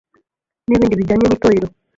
[0.67, 1.67] N’ibindi bijyanye nitorero